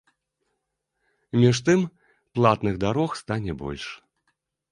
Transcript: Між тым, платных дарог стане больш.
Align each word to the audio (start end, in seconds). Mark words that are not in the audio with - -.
Між 1.41 1.57
тым, 1.67 1.79
платных 2.39 2.75
дарог 2.85 3.09
стане 3.21 3.51
больш. 3.63 3.85